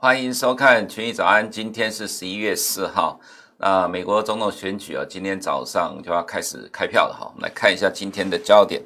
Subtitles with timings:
[0.00, 3.18] 欢迎收看《群益早安》，今天是十一月四号。
[3.56, 7.26] 那美国总统选举啊，今天早上就要开始开票了哈。
[7.34, 8.80] 我们来看一下今天的焦点。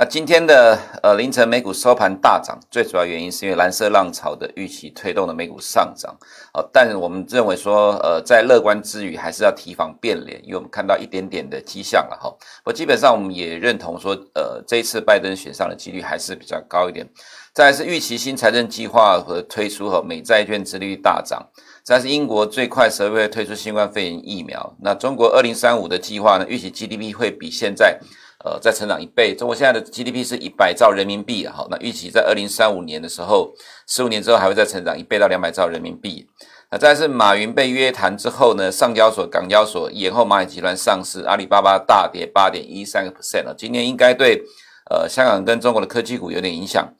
[0.00, 6.16] 那今天的呃凌晨美股收盘大涨，最主要原因是因为蓝色浪潮的预期推动的美股上涨。
[6.54, 12.34] 哦，但我们认为说，呃，在乐观之余，还是要提防变脸，因为我们看到一点点的迹象了哈。
[12.64, 17.06] 我基本上我们也认同说，呃，这一次拜登选上的几率还是比较高一点。
[17.52, 21.46] 再来是预期新财政计划和推出和美债券殖率大涨。
[21.84, 24.74] 再来是英国最快十二月推出新冠肺炎疫苗。
[24.80, 28.00] 那中国二零三五的计划呢，预期 GDP 会比现在。
[28.42, 29.34] 呃，再成长一倍。
[29.36, 33.52] 中国现在的 GDP 是一百兆人民币，好，那预期在二零三五年的时候，
[33.86, 36.26] 十五年之后还会再成长一倍到两百兆人民币。
[36.70, 43.54] 那再是马云被约谈之后呢，上交所、港交所延后蚂蚁集团上市，阿里巴巴大跌八点一三个 percent 了。
[43.58, 44.42] 今天应该对
[44.90, 46.94] 呃香港跟中国的科技股有点影响。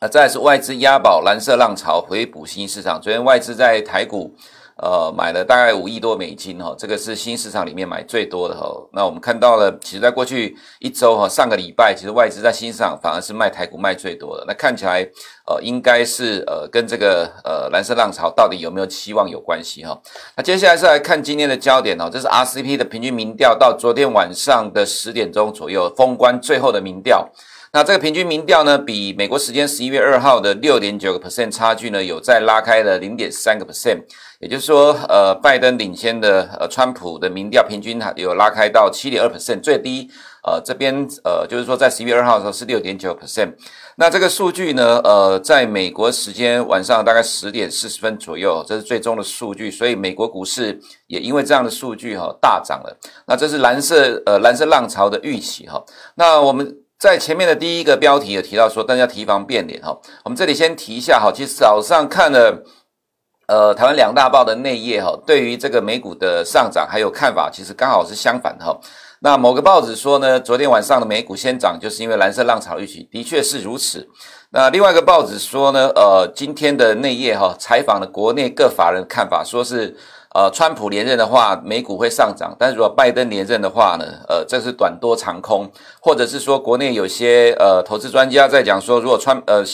[0.00, 4.34] 那再是外资押宝蓝色浪潮回补新市场，昨天外资在台股。
[4.76, 8.66] 呃，买了大概五亿多美金哈，这个是新市场里面买最多的哈。
[8.92, 14.44] 那我们看到了，其实在过去一周哈，上个礼拜其实外资在新市场反而是卖台股卖最多的。
[14.48, 15.06] 那看起来
[15.46, 19.96] 呃，应该是呃跟这个呃蓝色浪潮到底有没有期望有关系哈。
[20.36, 27.30] 那接下来是来看今天的焦点哦，这是 RCP 的平均民调，到昨天晚上的十点钟左右封关最后的民调。
[27.74, 34.00] 那这个平均民调呢，比美国时间十一月二号的六点九个 percent 差距呢，有再拉开了零点三个 percent，
[34.38, 40.08] 也就是说，呃，拜登领先的呃川普的民调平均有拉开到七点二 percent，最低
[40.44, 43.52] 呃这边呃就是说在十一月二号的时候是六点九 percent。
[43.96, 50.78] 那这个数据呢，呃，在美国时间晚上大概十点四十分左右，这是最终的数据，所以美国股市
[51.08, 52.96] 也因为这样的数据哈大涨了。
[53.26, 55.84] 那这是蓝色呃蓝色浪潮的预期哈。
[56.14, 56.72] 那我们。
[57.04, 59.94] 在前面的第一个标题有提到说，大家提防变脸哈。
[60.24, 62.64] 我们这里先提一下哈，其实早上看了
[63.46, 68.80] 呃台湾两大报的内页哈，对于这个美股的上涨还有看法，其实刚好是相反的哈。
[69.20, 74.08] 那某个报纸说呢，昨天晚上的美股先涨，就是因为蓝色浪潮预期，的确是如此。
[74.52, 79.94] 那另外一个报纸说呢，呃，今天的内页哈，采访了国内各法人看法，说是。
[80.34, 89.64] 呃，川普连任的话，美股会上涨；但是如果拜登连任的话呢，呃，这是短多长空，或者是说国内有些呃投资专家在讲说，如果川呃。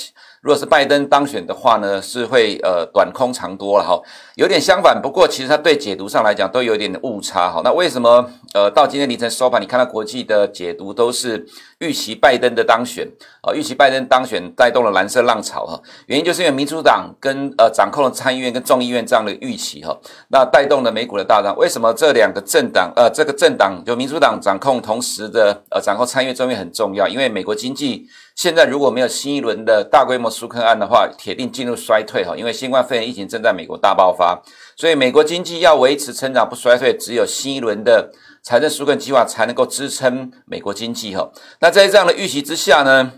[0.42, 4.00] 如果是拜登当选的话呢，是会呃短空长多了哈，
[4.36, 4.98] 有点相反。
[4.98, 7.60] 不过其实它对解读上来讲都有一点误差哈。
[7.62, 11.46] 那为什么呃到今天凌晨收盘，你看到国际的解读都是
[11.80, 13.06] 预期拜登的当选
[13.42, 15.80] 啊，预期拜登当选带动了蓝色浪潮哈。
[16.06, 19.98] 原因就是因为民主党跟呃掌控了参议院跟众议院这样的预期哈，
[20.28, 21.56] 那带动了美股的大涨。
[21.56, 27.08] 为什么这两个政党呃这个政党就民主党掌控同时的呃掌控参议院众议院很重要？
[27.08, 28.08] 因为美国经济。
[28.36, 34.40] 现在如果没有新一轮的大规模纾困案的话，铁定进入衰退哈，因为新冠肺炎疫情正在美国大爆发，
[34.76, 38.10] 所以美国经济要维持成长不衰退，只有新一轮的
[38.42, 41.30] 财政纾困计划才能够支撑美国经济哈。
[41.60, 43.12] 那在这样的预期之下呢，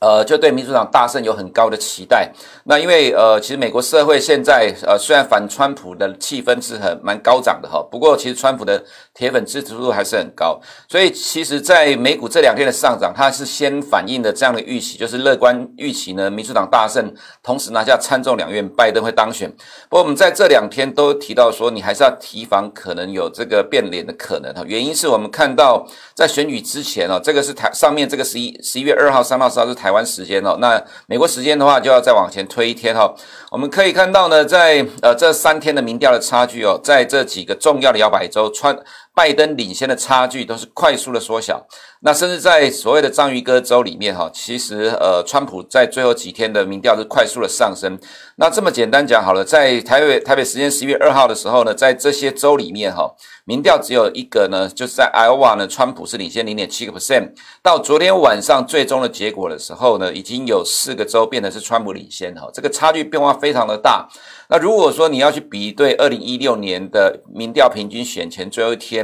[0.00, 2.32] 呃，就对民主党大胜有很高的期待。
[2.64, 10.58] 那因为呃，其实美国社会现在呃，虽然反川普的气氛是很蛮高涨的哈，不过其实川普的铁粉支持度还是很高。
[10.88, 19.50] 所以其实，在美股这两天的上涨，它是先反映的这样的预期，就是乐观预期呢，民主党大胜，同时拿下参众两院，拜登会当选。
[19.90, 24.62] 不过我们在这两天都提到说，你还是要提防可能有这个变脸的可能哈。
[24.64, 29.89] 原因是我们看到在选举之前哦，这个是台上面这个十一十一月二号、三号、四号是台。
[29.90, 33.12] 台湾时间哦，那美国时间的话就要再往前推一天哈。
[33.50, 38.78] 我们可以看到呢，在呃这三天的民调的差距哦，在这几个重要的摇摆州，川
[39.14, 41.66] 拜登领先的差距都是快速的缩小。
[42.02, 47.98] 那甚至在所谓的章鱼哥州里面哈，其实呃川普在最后几天的民调是快速的上升。
[48.36, 53.14] 那这么简单讲好了，在台北台北时间十一月二号的时候呢，在这些州里面哈。
[53.44, 57.32] 民调只有一个呢，就是在 Iowa 呢，川普是领先零点七个 percent。
[57.62, 64.08] 到昨天晚上最终的结果的时候呢，已经有四个州变得是川普领先哈，这个差距变化非常的大。
[64.48, 68.99] 那如果说你要去比对二零一六年的民调平均选前最后一天，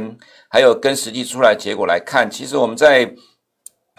[0.49, 3.13] 还有跟实际出来结果来看，其实我们在。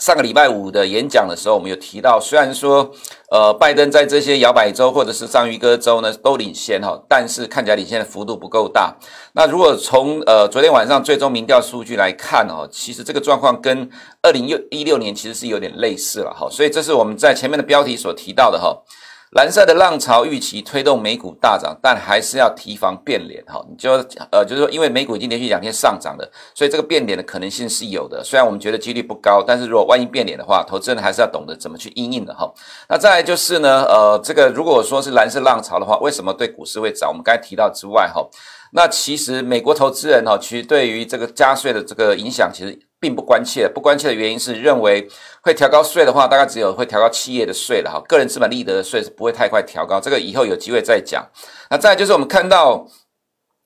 [0.01, 2.89] 上个礼拜五的演讲的时候，我们有提到，虽然说，
[3.33, 8.97] 呃，拜登在这些摇摆州或者是章鱼哥州呢都领先哈，但是看起来领先的幅度不够大。
[9.33, 13.91] 那如果从呃昨天晚上最终民调数据来看哦，其实这个状况跟
[14.23, 18.81] 二零一六年其实是有点类似了哈，所以这是我们在前面的标题所提到的哈。
[19.33, 23.63] 蓝色的浪潮预期推动美股大涨，但还是要提防变脸哈。
[23.69, 23.93] 你就
[24.33, 28.25] 呃，就是说，因为美股已经连续两天上涨了，所以这个变脸的可能性是有的。
[28.25, 32.51] 虽然我们觉得几率不高，但是如果万一变脸的话，投资人还是要懂得怎么去因应的哈。
[32.89, 37.11] 那再来就是呢，呃，这个如果说是蓝色浪潮的话，为什么对股市会涨？
[37.11, 38.27] 我们刚才提到之外哈，
[38.73, 42.88] 那其实美国投资人哈，其实对于这个加税的这个影响，其实。
[43.01, 45.09] 并不关切，不关切的原因是认为
[45.43, 51.27] 会调高税的话，大概只有会调高企业的税了哈，个人资本利得的税是不会太快调高，这个以后有机会再讲。
[51.71, 52.87] 那再就是我们看到。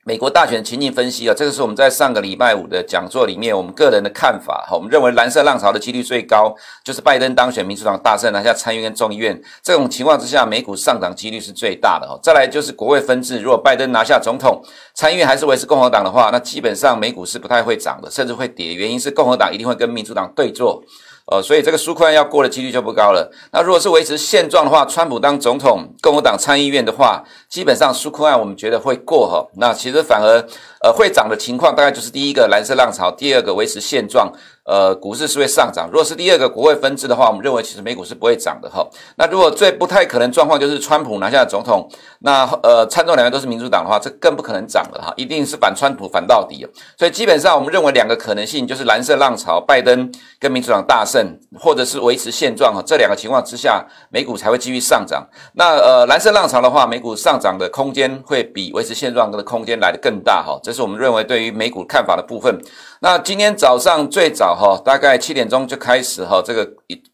[0.04, 4.74] 美国大选情境分析啊，这个是我们在上个礼拜五的讲座里面，我们个人的看法哈。
[4.74, 6.52] 我们认为蓝色浪潮的几率最高，
[6.82, 9.40] 就是拜登当选，民主党大胜，拿下参议院众议院。
[9.62, 12.18] 这种情况之下，美股上涨几率是最大的哈。
[12.20, 14.60] 再来就是国会分治，如果拜登拿下总统，
[14.92, 18.74] 参议院还是维持共和党的话，那基本上美股是不太会涨的，甚至会跌。
[18.74, 20.82] 原因是共和党一定会跟民主党对坐。
[21.26, 23.30] 哦，所以这个纾困案要过的几率就不高了。
[23.52, 29.46] 那如果是维持现状的话，川普当总统，共和党参议院的话，基本上纾困案我们觉得会过哈。
[29.56, 30.44] 那其实反而
[30.82, 34.32] 呃会涨的情况，大概就是第一个蓝色浪潮，第二个维持现状。
[34.64, 35.88] 呃，股市是会上涨。
[35.90, 38.86] 如果是第二个国会分治的话，我们认为其实美股是不会涨的哈。
[39.16, 41.88] 那如果最不太可能状况就是川普拿下总统，
[42.20, 46.64] 那呃参众两院都是民主党的话，这更不可能涨了哈，一定是反川普反到底。
[46.96, 52.80] 所以基本上我们认为两个可能性就是蓝色浪潮，拜登跟民主党大胜，或者是维持现状哈。
[52.86, 55.26] 这两个情况之下，美股才会继续上涨。
[55.54, 60.56] 那呃蓝色浪潮的话，美股上涨的空间会比维持现状的空间来得更大哈。
[60.62, 62.60] 这是我们认为对于美股看法的部分。
[63.02, 66.64] 那今天早上最早哈，大概七点钟就开始哈，这个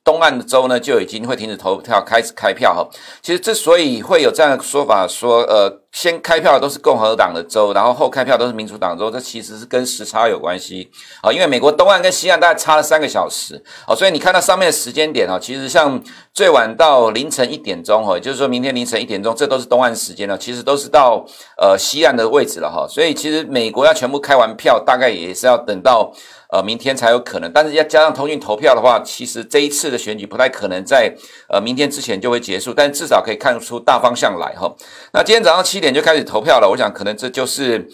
[0.05, 2.87] 东岸的州呢就已经会停止投票，开始开票哈。
[3.23, 5.81] 其实之所以会有这样的说法，说呃。
[5.91, 10.91] 先开票的都是共和党的州，然后后开票都是民主党州，这其实是跟时差有关系
[11.23, 11.33] 啊。
[11.33, 16.01] 因为美国东岸跟西岸大概差了三个小时啊，所以你看到上面的时间点啊，其实像
[16.33, 21.25] 最晚到凌晨一点钟哈，也就是说明天凌晨一点钟，这都是东岸时间了，其实都是到
[21.61, 22.87] 呃西岸的位置了哈。
[22.89, 26.13] 所以其实美国要全部开完票，大概也是要等到。
[26.53, 31.15] 呃，明天才有可能，但是要加上通讯投票的话，其实这一次的选举不太可能在
[31.49, 34.75] 呃明天之前就会结束，但至少可以看出大方向来哈。
[35.13, 37.89] 那今天早上七点就开始投票了，我想可能这就是。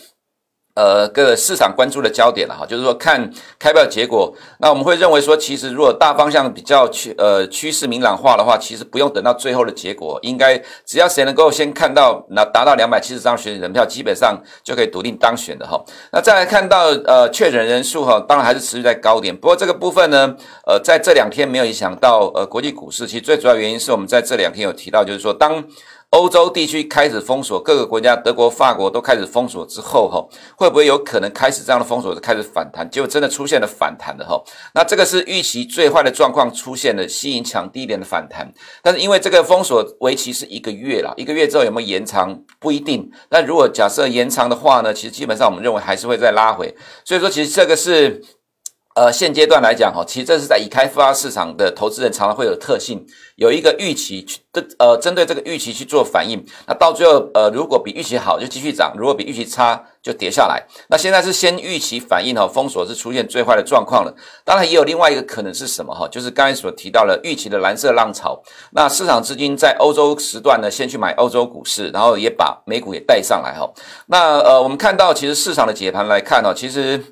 [0.74, 3.30] 呃，个市场关注的焦点了哈，就是说看
[3.60, 15.80] 开票结果，那我们会认为说，其实如果大方向比较趋呃趋势明朗化的话，其实不用等到最后的结果，应该只要谁能够先看到那达到两百七十张选举人票，基本上就可以笃定当选的哈。
[16.10, 20.34] 那再来看到呃确诊人数哈，当然还是持续在高点，不过这个部分呢，
[20.66, 25.64] 呃在这两天没有影响到呃国际股市，其实最主要原因是我们在这两天有提到，就是说当。
[26.14, 30.24] 欧洲地区开始封锁，各个国家，德国、法国都开始封锁之后，哈，
[30.56, 32.88] 会不会有可能开始这样的封锁就开始反弹？
[32.88, 34.40] 结果真的出现了反弹的哈，
[34.74, 38.48] 那这个是预期最坏的状况出现了，吸引抢低点的反弹。
[38.80, 43.10] 但是因为这个封锁为期是一个月了，一个月之后有没有延长不一定。
[43.28, 46.72] 但如果假设延长的话呢，其实基本上我们认为还是会再拉回。
[47.04, 48.22] 所以说，其实这个是。
[48.94, 53.04] 呃，现阶段来讲，哈，其实这是在已开发市场的投资人常常会有特性，
[53.34, 56.40] 有一个预期去的，呃，针对这个预期去做反应。
[56.68, 60.64] 那到最后，呃，如果比预期好就继续涨，如果比预期差就跌下来。
[60.88, 64.14] 那现在是先预期反应哈，封锁是出现最坏的状况了。
[64.44, 68.40] 当然也有另外一个可能是什么哈，就是刚才所提到的预期的蓝色浪潮。
[68.70, 73.68] 那市场资金在欧洲时段呢，先去买欧洲股市，然后也把美股也带上来哈。
[74.06, 77.02] 那呃，我们看到其实市场的解盘来看哈，其实。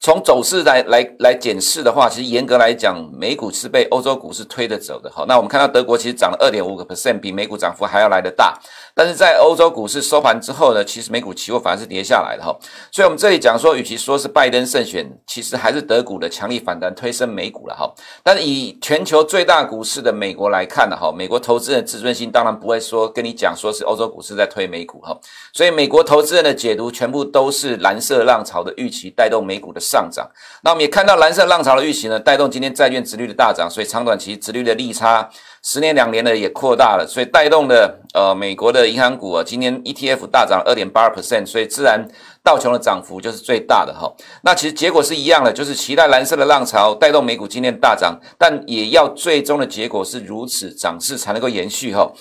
[0.00, 5.10] 从走势来来来检视的话，其实严格来讲，美股是被欧洲股市推着走的。
[5.12, 8.56] 好，那我们看到德国其实涨了二点五个 percent，比美股涨幅还要来得大。
[8.94, 12.56] 但是在欧洲股市收盘之后呢，其实美股期货反而是跌下来的哈。
[12.92, 17.92] 所以我们这里讲说，与其说是拜登胜选，其实还是德股的强力反弹推升美股了哈。
[18.22, 25.18] 但是以全球最大股市的美国来看呢，哈，美国投资人自尊心当然不会说跟你讲说是欧洲股市在推美股哈。
[25.52, 30.30] 所以美国投资人的解读全部都是蓝色浪潮的预期带动美股的上涨，
[30.62, 35.30] 那我们也看到蓝色浪潮的预期呢，带动今天债券殖率的大涨，所以长短期殖率的利差，
[35.62, 42.06] 十年两年的也扩大了，所以带动的呃美国的银行股啊，今天 ETF 大涨二点八二 percent，所以自然
[42.44, 44.12] 道琼的涨幅就是最大的哈。
[44.42, 52.12] 那其实结果是一样的，就是期待蓝色的浪潮带动美股今天大涨，但也要最终的结果是如此涨势才能够延续哈。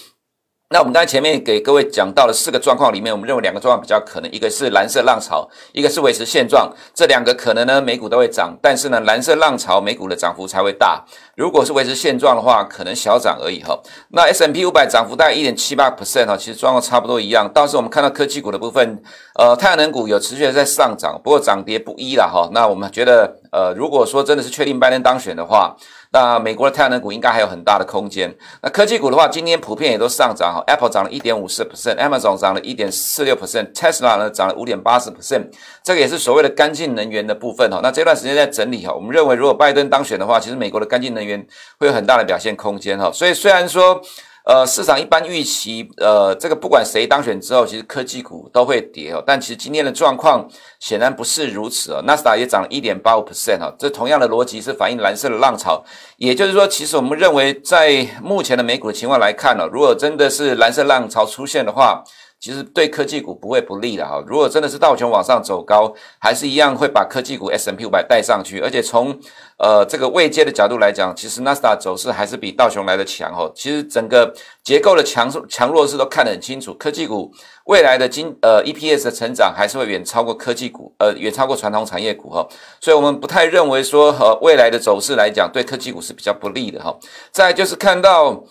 [0.70, 6.70] 那我们刚才前面给各位讲到的四个状况里面，我们认为两个状况比较可能，一个是蓝色浪潮，一个是维持现状。
[6.94, 11.06] 这两个可能呢，美股都会涨，但是呢，蓝色浪潮美股的涨幅才会大。
[11.38, 13.80] 如果是维持现状的话，可能小涨而已哈。
[14.10, 17.50] 那 S&P 五百涨幅大概一点七八 percent 哈，其实状况差不多一样。
[17.54, 19.02] 倒是我们看到科技股的部分，
[19.36, 22.50] 呃，太阳能股有持续的在上涨，不过涨跌不一了哈。
[22.52, 25.78] 那我们觉得，呃，如果说真的是确定拜登当选的话，
[26.12, 28.34] 那美国的太阳能股应该还有很大的空间。
[28.62, 35.48] 那科技股的话，今天普遍也都上涨哈，Apple 涨了一点五四 percent，Amazon 涨了一点四六 percent，Tesla 呢涨了五点八十 percent，
[35.84, 37.80] 这个也是所谓的干净能源的部分哈。
[37.84, 41.46] 那这段时间在整理哈，我们认为如果拜登当选的话，其实美国的干净能源
[41.80, 43.12] 会有很大的表现空间哈。
[43.12, 44.02] 所以虽然说。
[44.48, 49.22] 呃，市场一般预期，呃，这个不管谁当选之后，其实科技股都会跌哦。
[49.28, 50.48] 但其实今天的状况
[50.80, 52.02] 显然不是如此哦。
[52.06, 55.84] 纳斯达也涨了一点八五 percent 哦，这同样的逻辑是反映蓝色的浪潮。
[56.16, 62.02] 也就是说，其实我们认为，在目前的美股的情况来看呢，如果真的是蓝色浪潮出现的话，
[62.40, 64.24] 其实对科技股不会不利的哈。
[64.28, 68.60] 如果真的是道琼往上走高，还是一样会把科技股 S M P 五百带上去。
[68.60, 69.18] 而且从
[69.58, 73.52] 呃这个位阶的角度来讲，其实纳斯达走势还是比道琼来的强哦。
[73.56, 74.32] 其实整个
[74.64, 76.74] 结构的强强弱势都看得很清楚。
[76.76, 77.32] 科技股
[77.66, 82.48] 未来的经呃 EPS 的成长还是会远超过科技股，呃远超过传统产业股哈。
[82.80, 86.96] 所以我们不太认为说呃未来的走势来讲对科技股是比较不利的哈。
[87.32, 88.44] 再就是看到。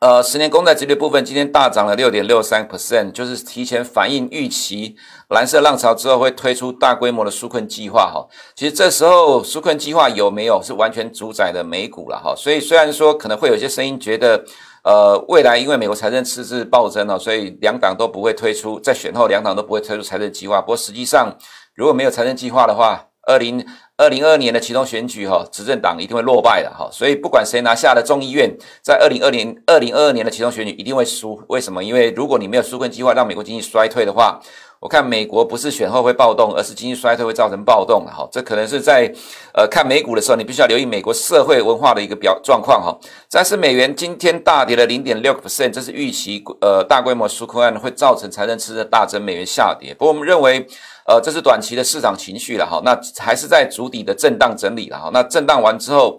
[0.00, 4.96] 呃，十年公债殖利率部分今天大涨了六点六三 percent，就是提前反映预期
[5.28, 8.26] 蓝色浪潮之后会推出大规模的纾困计划哈。
[8.56, 12.34] 其实这时候纾困计划有没有是完全主宰的美股了哈。
[12.34, 14.42] 所以虽然说可能会有些声音觉得，
[14.84, 20.62] 呃，未来因为美国财政赤字暴增了，所以两党都不会推出，在选后两党都不会推出财政计划。
[20.62, 21.36] 不过实际上
[21.74, 23.62] 如果没有财政计划的话，二零
[24.00, 31.38] 二零二二年的其中选举，哈，执政党一定会落败的，哈，所以不管谁拿下了众议院，在二零二零二零二二年的其中选举一定会输。
[31.48, 31.84] 为什么？
[31.84, 34.40] 因为如果你没有纾困计划，让美国经济衰退的话，
[34.80, 39.12] 我看美国不是选后会暴动，而是经济衰退会造成暴动，哈，这可能是在
[39.52, 42.98] 呃看美股的时候，你必须要留意美国社会文化的一个表状况，哈。
[43.30, 49.92] 但是美元今天大跌了零点六个 percent，这是预期呃大规模纾困案会造成财政赤字大增，美元下跌。
[49.92, 50.66] 不过我们认为。
[51.06, 55.10] 呃，这是短期的市场情绪了哈，那还是在筑底的震荡整理了哈。
[55.12, 56.16] 那震荡完之后，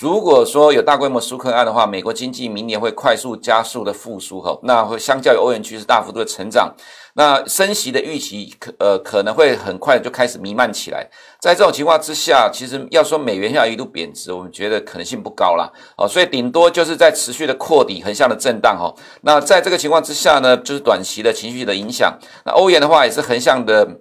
[0.00, 6.74] 如果说有大规模纾困案的话，美国经济明年会快速加速的复苏哈，那会相较于欧元区是大幅度的成长。
[7.14, 11.08] 那升息的预期可呃可能会很快就开始弥漫起来。
[11.40, 18.92] 在这种情况之下，其实要说美元要一度贬值，我们觉得可能性不高了哦，所以顶多就是在持续的扩底横向的震荡哈。
[19.20, 22.18] 那在这个情况之下呢，就是短期的情绪的影响。
[22.44, 24.00] 那欧元的话也是横向的。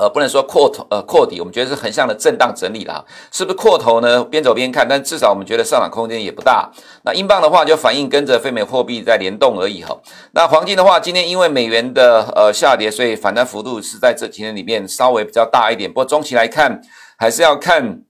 [0.00, 4.24] 呃，不能说扩头，呃，扩底，我们觉得是横向的震荡整理了，是不是扩头呢？
[4.24, 6.70] 边走边看，但至少我们觉得上涨空间也不大。
[7.04, 9.94] 那英镑的话，就反映跟着非美货币在联动而已哈。
[10.32, 15.90] 那黄金的话，今天因为美元的呃下跌，所以反弹幅度是在这几天里面稍微比较大一点。
[15.90, 16.80] 不过中期来看，
[17.18, 18.00] 还是要看。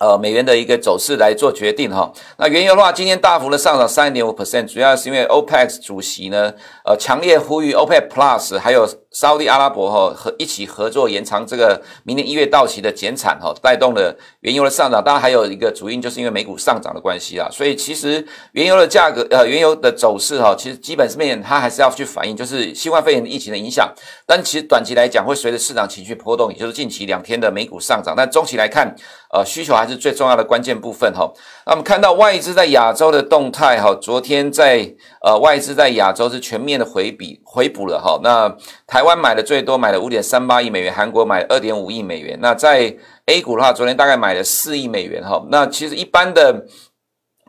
[0.00, 2.10] 呃，美元的一个走势来做决定哈。
[2.38, 6.54] 那原油的话，今天大幅的上涨三点五 percent，主要是因为 OPEC 主席呢，
[6.86, 15.04] 呃，强烈呼吁 OPEC Plus 还有沙乌地阿拉伯哈和一起合作延长这个明年一月到期的减产哈，带动了原油的上涨。
[15.04, 17.46] 当然还有一个主因就是因为美股上涨的关系啊。
[17.52, 23.92] 所以其实原油的价格，呃，原油的走势哈，其实基本上面它还是要去反映就是新冠肺炎疫情的影响。
[24.24, 28.14] 但其实短期来讲会随着市场情绪波动，也就是近期两天的美股上涨。
[28.16, 28.96] 但中期来看，
[29.34, 31.30] 呃，需求还是最重要的关键部分哈。
[31.66, 38.20] 那我们看到外资在亚洲的动态哈，昨天在呃外资在亚洲是全面的回比回补了哈。
[38.22, 38.56] 那
[38.86, 42.38] 台湾买的最多，买了五点三八亿美元，韩国买二点五亿美元。
[42.40, 45.44] 那在 A 股的话，昨天大概买了四亿美元哈。
[45.50, 46.66] 那其实一般的。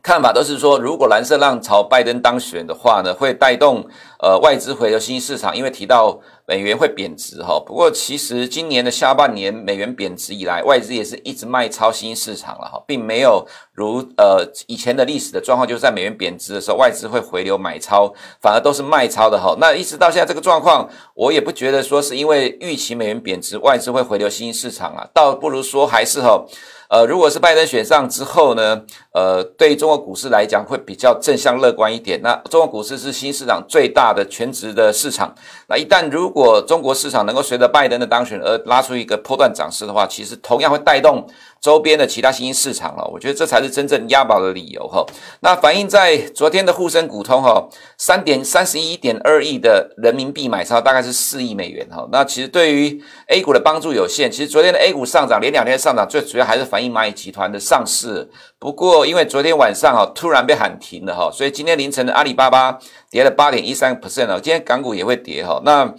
[0.03, 3.85] 看法都是说，如果蓝色浪潮拜登当选的话呢，会带动
[4.19, 6.19] 呃外资回流新兴市场，因为提到
[6.51, 7.57] 美元会贬值哈。
[7.65, 19.55] 不过其实今年的下半年美元贬值以来，外资也是一直卖超新兴市场了哈，并没有如呃以前的历史的状况，就是在美元贬值的时候，外资会回流买超，反而都是卖超的哈。
[19.61, 26.45] 那一直到现在这个状况，我也不觉得说是因为预期美元贬值，外资会回流新兴市场啊，倒不如说还是哈。
[26.91, 28.81] 呃，如果是拜登选上之后呢，
[29.13, 32.19] 呃，对中国股市来讲会比较正向乐观一点。
[32.21, 35.33] 那中国股市是新市场最大的全职的市场。
[35.69, 41.25] 那一旦如果中国市场能够随着拜登的当选而拉出一个波段涨势的话，其实同样会带动。
[41.61, 45.05] 周边的其他新兴市场了，我觉得这才是真正押宝的理由哈。
[45.41, 52.07] 那反映在昨天的沪深股通哈，三点三十一点二亿的人民币买超，大概是四亿美元哈。
[52.11, 54.31] 那其实对于 A 股的帮助有限。
[54.31, 58.27] 其实昨天的 A 股上涨，连两天上涨，最主要还是反映蚂蚁集团的上市。
[58.57, 62.79] 不过因为昨天晚上哈突然被喊停了哈，所以今天凌晨的阿里巴巴
[63.11, 64.39] 跌了八点一三 percent 哦。
[64.41, 65.61] 今天港股也会跌哈。
[65.63, 65.93] 那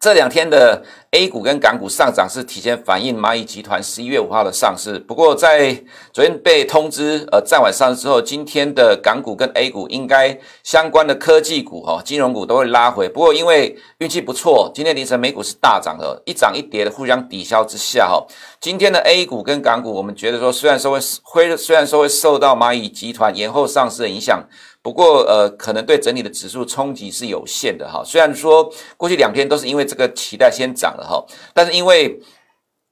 [0.00, 4.96] 这两天的 A 股跟港股上涨是提前反映蚂蚁集团十一月五号的上市。
[5.00, 5.74] 不过在
[6.12, 13.08] 昨天被通知呃暂缓上市之后，今天的港股跟 A 股应该相关的科技股哈、金融股都会拉回。
[13.08, 18.24] 不过因为运气不错，今天凌晨美股是大涨的，一涨一跌的互相抵消之下哈，
[18.60, 21.00] 今天的 A 股跟港股我们觉得说虽然说会
[21.48, 24.44] 会虽然说会受到蚂蚁集团延后上市的影响。
[24.88, 28.02] 不过，呃，可能对整体的指数冲击是有限的哈。
[28.02, 32.18] 虽然说过去两天都是因为这个期待先涨了哈，但是因为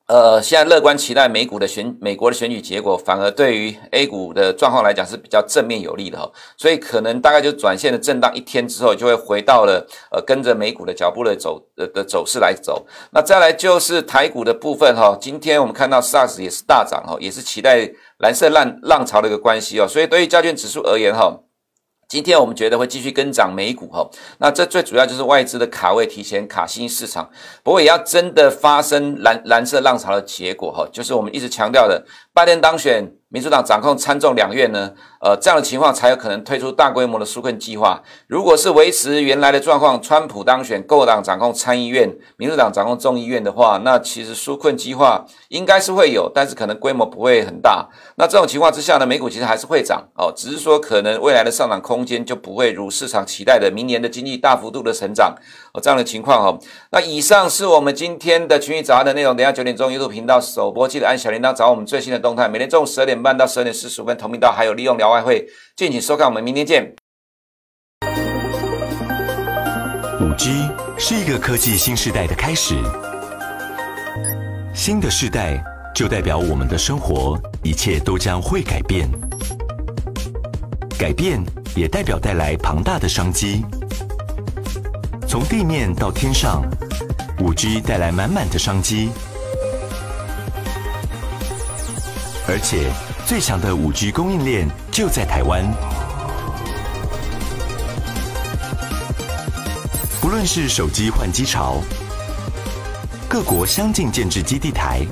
[0.09, 6.31] 呃，现在乐观期待美股的选美国的选举结果，反而对于 A 股的状况来讲是比较正面有利的哈。
[6.59, 12.87] 所以可能大概就短线的震荡一天之后，就会回到了呃跟着美股的脚步的走的的走势来走。
[13.11, 19.89] 那再来就是台股的部分哈，今天我们看到 SARS 也是大涨哈，也是期待蓝色浪浪潮的一个关系哦。
[19.89, 21.41] 所以对于加权指数而言哈。
[22.09, 24.09] 今天我们觉得会继续跟涨美股哈，
[24.39, 27.29] 那这最主要就是外资的卡位提前卡新市场，
[27.65, 33.15] 不过也要真的发生蓝蓝色浪潮的结果哈，就是我们一直强调的拜登当选。
[33.29, 38.01] 民主党掌控参众两院呢，呃，这样的情况才有可能推出大规模的纾困计划。
[38.29, 47.89] 如果是维持原来的状况，川普当选，共和党掌控参议院，民主党掌控众议院的话，那其实纾困计划应该是会有，但是可能规模不会很大。
[48.17, 55.35] 那这种情况之下呢，美股其实还是会涨哦，只是说可能未来的上涨空间就不会如市场期待的明年的经济大幅度的成长
[55.75, 56.59] 哦，这样的情况哦。
[56.93, 63.23] 那以上是我们今天的群益早安的内容，等下九点钟优兔频道首播，记得按小铃铛找我们最新的动态，每天中午十二点。
[63.23, 66.93] 半到十二点四十五分，同频道还有利用聊外汇，敬请收看，我们明天见。
[70.21, 70.69] 五 G
[70.99, 72.75] 是一个科技新时代的开始，
[74.75, 75.63] 新的世代
[75.95, 79.09] 就代表我们的生活一切都将会改变，
[80.99, 81.41] 改变
[81.77, 83.65] 也代表带来庞大的商机。
[85.29, 86.65] 从地面到天上，
[87.41, 89.11] 五 G 带来满满的商机，
[92.49, 92.91] 而且。
[93.27, 95.65] 最强的五 G 供应链就在台湾。
[100.21, 101.83] 不论是手机换机潮，
[103.29, 105.05] 各国相继建置基地台，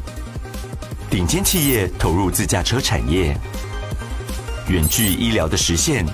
[1.10, 3.36] 顶尖企业投入自驾车产业，
[4.68, 6.06] 远距医疗的实现，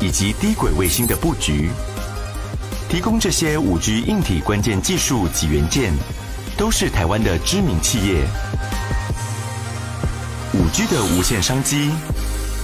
[0.00, 1.70] 以及低轨卫星的布局，
[2.90, 5.94] 提供这些五 G 硬体关键技术及元件，
[6.58, 8.26] 都是台湾的知名企业。
[10.54, 11.90] 五 G 的无限商机，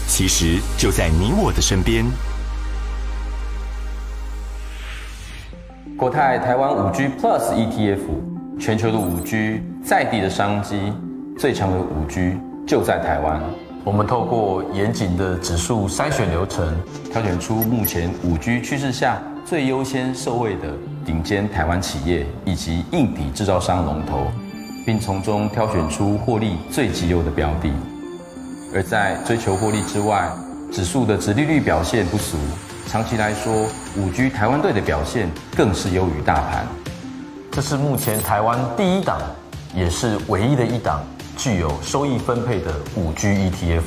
[0.07, 2.05] 其实就在你我的身边。
[5.97, 8.01] 国泰台湾五 G Plus ETF，
[8.61, 10.93] 全球的五 G 在地的商机，
[11.39, 13.41] 最强的五 G 就在台湾。
[13.85, 16.77] 我们透过严谨的指数筛选流程，
[17.11, 20.75] 挑选出目前五 G 趋势下最优先受惠的
[21.07, 24.31] 顶尖台湾企业以及硬体制造商龙头。
[24.89, 27.71] 并从中挑选出获利最绩优的标的，
[28.75, 30.27] 而在追求获利之外，
[30.73, 32.39] 指数的殖利率表现不俗。
[32.87, 33.67] 长期来说，
[33.99, 36.67] 五 G 台湾队的表现更是优于大盘。
[37.53, 39.21] 这是目前台湾第一档，
[39.75, 41.03] 也是唯一的一档
[41.37, 43.83] 具有收益分配的五 G ETF，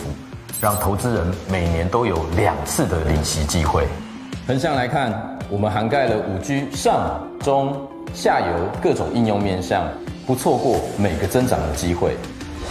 [0.62, 3.88] 让投资人每年都有两次的领息机会。
[4.46, 7.76] 横向来看，我们涵盖了五 G 上、中、
[8.14, 9.88] 下游各种应用面向。
[10.28, 12.16] 不错过每个增长的机会。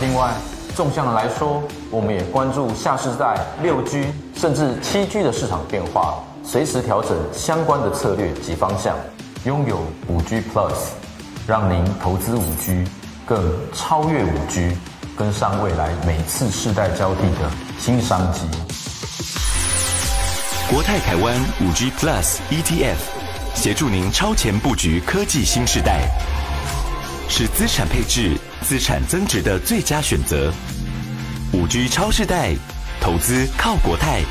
[0.00, 0.32] 另外，
[0.74, 8.96] 纵向的来说，我们也关注下世代六 G 甚至七 G 的市场变化，随时调整相关的策略及方向。
[9.44, 10.72] 拥有五 G Plus，
[11.46, 12.84] 让您投资五 G
[13.26, 13.42] 更
[13.74, 14.74] 超越五 G，
[15.18, 18.42] 跟上未来每次世代交替的新商机。
[20.70, 22.96] 国泰台湾五 G Plus ETF，
[23.60, 26.08] 协助您超前布局科技新时代。
[27.28, 30.50] 是资产配置、资产增值的最佳选择。
[31.52, 32.54] 五 G 超世代，
[33.02, 34.22] 投资靠国泰。